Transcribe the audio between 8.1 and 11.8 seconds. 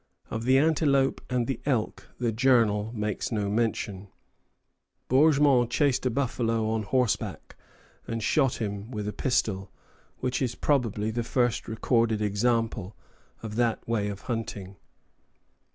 shot him with a pistol, which is probably the first